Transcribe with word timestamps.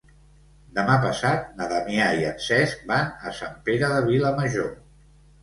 Demà 0.77 0.95
passat 1.03 1.51
na 1.59 1.67
Damià 1.73 2.07
i 2.21 2.25
en 2.31 2.41
Cesc 2.47 2.83
van 2.93 3.13
a 3.29 3.35
Sant 3.41 3.61
Pere 3.69 3.93
de 3.95 4.01
Vilamajor. 4.11 4.75